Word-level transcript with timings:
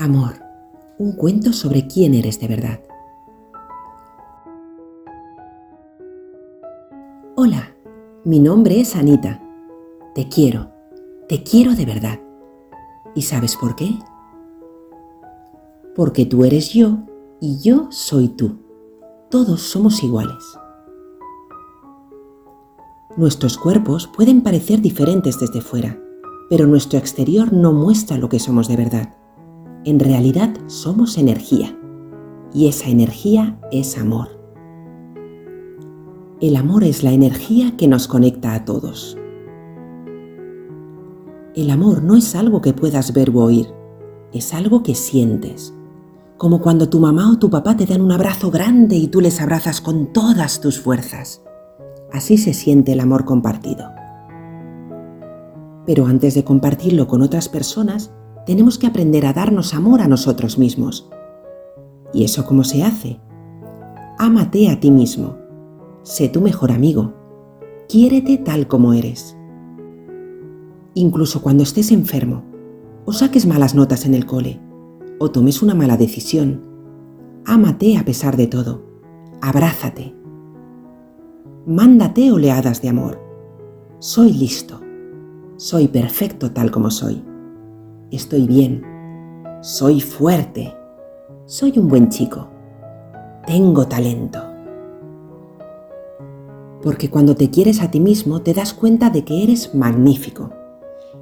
Amor, 0.00 0.34
un 0.98 1.10
cuento 1.10 1.52
sobre 1.52 1.88
quién 1.88 2.14
eres 2.14 2.38
de 2.38 2.46
verdad. 2.46 2.78
Hola, 7.34 7.74
mi 8.24 8.38
nombre 8.38 8.78
es 8.78 8.94
Anita. 8.94 9.42
Te 10.14 10.28
quiero, 10.28 10.70
te 11.28 11.42
quiero 11.42 11.74
de 11.74 11.84
verdad. 11.84 12.20
¿Y 13.16 13.22
sabes 13.22 13.56
por 13.56 13.74
qué? 13.74 13.98
Porque 15.96 16.26
tú 16.26 16.44
eres 16.44 16.72
yo 16.72 16.98
y 17.40 17.58
yo 17.58 17.88
soy 17.90 18.28
tú. 18.28 18.60
Todos 19.30 19.62
somos 19.62 20.04
iguales. 20.04 20.44
Nuestros 23.16 23.58
cuerpos 23.58 24.06
pueden 24.06 24.42
parecer 24.42 24.80
diferentes 24.80 25.40
desde 25.40 25.60
fuera, 25.60 25.98
pero 26.48 26.68
nuestro 26.68 27.00
exterior 27.00 27.52
no 27.52 27.72
muestra 27.72 28.16
lo 28.16 28.28
que 28.28 28.38
somos 28.38 28.68
de 28.68 28.76
verdad. 28.76 29.17
En 29.84 30.00
realidad 30.00 30.54
somos 30.66 31.18
energía, 31.18 31.78
y 32.52 32.68
esa 32.68 32.88
energía 32.88 33.58
es 33.70 33.96
amor. 33.96 34.28
El 36.40 36.56
amor 36.56 36.84
es 36.84 37.02
la 37.02 37.12
energía 37.12 37.76
que 37.76 37.88
nos 37.88 38.08
conecta 38.08 38.54
a 38.54 38.64
todos. 38.64 39.16
El 41.54 41.70
amor 41.70 42.02
no 42.02 42.16
es 42.16 42.34
algo 42.34 42.60
que 42.60 42.72
puedas 42.72 43.12
ver 43.12 43.30
o 43.30 43.40
oír, 43.40 43.68
es 44.32 44.52
algo 44.54 44.82
que 44.82 44.94
sientes. 44.94 45.74
Como 46.36 46.60
cuando 46.60 46.88
tu 46.88 47.00
mamá 47.00 47.32
o 47.32 47.38
tu 47.38 47.50
papá 47.50 47.76
te 47.76 47.86
dan 47.86 48.00
un 48.00 48.12
abrazo 48.12 48.50
grande 48.50 48.96
y 48.96 49.08
tú 49.08 49.20
les 49.20 49.40
abrazas 49.40 49.80
con 49.80 50.12
todas 50.12 50.60
tus 50.60 50.80
fuerzas. 50.80 51.42
Así 52.12 52.38
se 52.38 52.54
siente 52.54 52.92
el 52.92 53.00
amor 53.00 53.24
compartido. 53.24 53.90
Pero 55.86 56.06
antes 56.06 56.34
de 56.34 56.44
compartirlo 56.44 57.08
con 57.08 57.22
otras 57.22 57.48
personas, 57.48 58.12
tenemos 58.48 58.78
que 58.78 58.88
aprender 58.88 59.26
a 59.26 59.32
darnos 59.32 59.74
amor 59.74 60.00
a 60.00 60.08
nosotros 60.08 60.58
mismos. 60.58 61.08
¿Y 62.12 62.24
eso 62.24 62.46
cómo 62.46 62.64
se 62.64 62.82
hace? 62.82 63.20
Ámate 64.18 64.70
a 64.70 64.80
ti 64.80 64.90
mismo. 64.90 65.36
Sé 66.02 66.28
tu 66.28 66.40
mejor 66.40 66.72
amigo. 66.72 67.12
Quiérete 67.88 68.38
tal 68.38 68.66
como 68.66 68.94
eres. 68.94 69.36
Incluso 70.94 71.42
cuando 71.42 71.62
estés 71.62 71.92
enfermo, 71.92 72.42
o 73.04 73.12
saques 73.12 73.46
malas 73.46 73.74
notas 73.74 74.06
en 74.06 74.14
el 74.14 74.26
cole, 74.26 74.60
o 75.18 75.30
tomes 75.30 75.62
una 75.62 75.74
mala 75.74 75.96
decisión, 75.96 76.64
ámate 77.44 77.98
a 77.98 78.04
pesar 78.04 78.36
de 78.36 78.46
todo. 78.46 78.82
Abrázate 79.40 80.18
mándate 81.68 82.32
oleadas 82.32 82.80
de 82.80 82.88
amor. 82.88 83.20
Soy 83.98 84.32
listo. 84.32 84.80
Soy 85.58 85.86
perfecto 85.88 86.50
tal 86.50 86.70
como 86.70 86.90
soy. 86.90 87.22
Estoy 88.10 88.46
bien. 88.46 88.82
Soy 89.60 90.00
fuerte. 90.00 90.74
Soy 91.44 91.78
un 91.78 91.88
buen 91.88 92.08
chico. 92.08 92.48
Tengo 93.46 93.86
talento. 93.86 94.38
Porque 96.82 97.10
cuando 97.10 97.34
te 97.34 97.50
quieres 97.50 97.82
a 97.82 97.90
ti 97.90 98.00
mismo 98.00 98.40
te 98.40 98.54
das 98.54 98.72
cuenta 98.72 99.10
de 99.10 99.24
que 99.24 99.42
eres 99.42 99.74
magnífico 99.74 100.50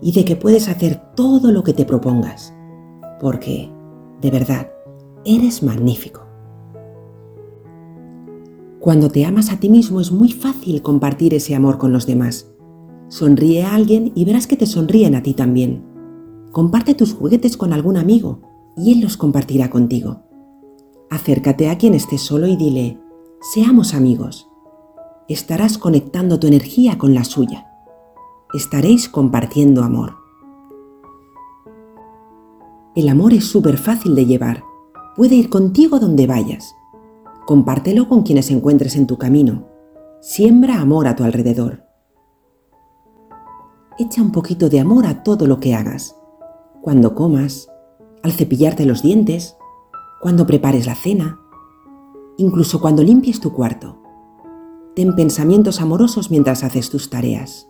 y 0.00 0.12
de 0.12 0.24
que 0.24 0.36
puedes 0.36 0.68
hacer 0.68 1.00
todo 1.16 1.50
lo 1.50 1.64
que 1.64 1.72
te 1.72 1.84
propongas. 1.84 2.54
Porque, 3.20 3.68
de 4.20 4.30
verdad, 4.30 4.70
eres 5.24 5.64
magnífico. 5.64 6.24
Cuando 8.78 9.10
te 9.10 9.24
amas 9.24 9.50
a 9.50 9.58
ti 9.58 9.68
mismo 9.68 10.00
es 10.00 10.12
muy 10.12 10.30
fácil 10.30 10.82
compartir 10.82 11.34
ese 11.34 11.56
amor 11.56 11.78
con 11.78 11.92
los 11.92 12.06
demás. 12.06 12.52
Sonríe 13.08 13.64
a 13.64 13.74
alguien 13.74 14.12
y 14.14 14.24
verás 14.24 14.46
que 14.46 14.56
te 14.56 14.66
sonríen 14.66 15.16
a 15.16 15.22
ti 15.24 15.34
también. 15.34 15.85
Comparte 16.52 16.94
tus 16.94 17.14
juguetes 17.14 17.56
con 17.56 17.72
algún 17.72 17.96
amigo 17.96 18.40
y 18.76 18.92
él 18.92 19.00
los 19.00 19.16
compartirá 19.16 19.70
contigo. 19.70 20.22
Acércate 21.10 21.68
a 21.70 21.78
quien 21.78 21.94
esté 21.94 22.18
solo 22.18 22.46
y 22.46 22.56
dile, 22.56 22.98
seamos 23.40 23.94
amigos. 23.94 24.48
Estarás 25.28 25.78
conectando 25.78 26.38
tu 26.38 26.46
energía 26.46 26.98
con 26.98 27.14
la 27.14 27.24
suya. 27.24 27.66
Estaréis 28.54 29.08
compartiendo 29.08 29.82
amor. 29.82 30.14
El 32.94 33.08
amor 33.08 33.32
es 33.32 33.44
súper 33.44 33.76
fácil 33.76 34.14
de 34.14 34.26
llevar. 34.26 34.62
Puede 35.16 35.34
ir 35.34 35.50
contigo 35.50 35.98
donde 35.98 36.26
vayas 36.26 36.74
Compártelo 37.46 38.08
con 38.08 38.24
quienes 38.24 38.50
encuentres 38.50 38.96
en 38.96 39.06
tu 39.06 39.18
camino. 39.18 39.68
Siembra 40.20 40.80
amor 40.80 41.06
a 41.06 41.14
tu 41.14 41.22
alrededor. 41.22 41.84
Echa 44.00 44.20
un 44.20 44.32
poquito 44.32 44.68
de 44.68 44.80
amor 44.80 45.06
a 45.06 45.22
todo 45.22 45.46
lo 45.46 45.60
que 45.60 45.72
hagas. 45.72 46.16
Cuando 46.86 47.16
comas, 47.16 47.68
al 48.22 48.30
cepillarte 48.30 48.86
los 48.86 49.02
dientes, 49.02 49.56
cuando 50.20 50.46
prepares 50.46 50.86
la 50.86 50.94
cena, 50.94 51.40
incluso 52.36 52.80
cuando 52.80 53.02
limpies 53.02 53.40
tu 53.40 53.52
cuarto. 53.52 54.00
Ten 54.94 55.16
pensamientos 55.16 55.80
amorosos 55.80 56.30
mientras 56.30 56.62
haces 56.62 56.88
tus 56.88 57.10
tareas. 57.10 57.68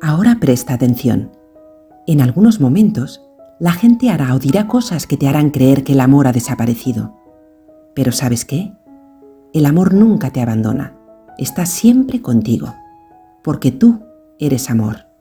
Ahora 0.00 0.36
presta 0.38 0.74
atención. 0.74 1.32
En 2.06 2.20
algunos 2.20 2.60
momentos, 2.60 3.20
la 3.58 3.72
gente 3.72 4.08
hará 4.08 4.32
o 4.36 4.38
dirá 4.38 4.68
cosas 4.68 5.08
que 5.08 5.16
te 5.16 5.26
harán 5.26 5.50
creer 5.50 5.82
que 5.82 5.94
el 5.94 6.00
amor 6.00 6.28
ha 6.28 6.32
desaparecido. 6.32 7.16
Pero 7.96 8.12
¿sabes 8.12 8.44
qué? 8.44 8.74
El 9.52 9.66
amor 9.66 9.92
nunca 9.92 10.30
te 10.30 10.40
abandona, 10.40 10.96
está 11.36 11.66
siempre 11.66 12.22
contigo, 12.22 12.72
porque 13.42 13.72
tú 13.72 14.04
eres 14.38 14.70
amor. 14.70 15.11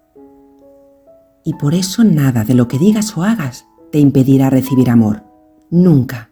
Y 1.44 1.56
por 1.56 1.74
eso 1.74 2.04
nada 2.04 2.44
de 2.44 2.54
lo 2.54 2.68
que 2.68 2.78
digas 2.78 3.18
o 3.18 3.24
hagas 3.24 3.66
te 3.92 4.00
impedirá 4.00 4.50
recibir 4.50 4.90
amor, 4.90 5.24
nunca. 5.70 6.32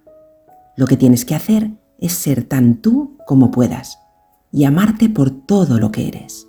Lo 0.78 0.88
que 0.88 0.98
tienes 0.98 1.26
que 1.26 1.36
hacer 1.36 1.72
es 2.00 2.14
ser 2.14 2.44
tan 2.44 2.82
tú 2.82 3.18
como 3.28 3.52
puedas 3.52 4.00
y 4.52 4.64
amarte 4.64 5.10
por 5.10 5.30
todo 5.32 5.80
lo 5.80 5.92
que 5.92 6.08
eres. 6.08 6.49